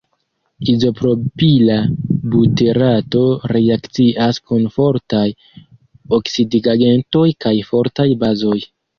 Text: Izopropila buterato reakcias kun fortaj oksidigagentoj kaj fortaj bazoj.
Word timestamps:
Izopropila 0.71 1.73
buterato 2.35 3.19
reakcias 3.51 4.39
kun 4.51 4.65
fortaj 4.77 5.27
oksidigagentoj 6.19 7.27
kaj 7.47 7.53
fortaj 7.69 8.07
bazoj. 8.25 8.57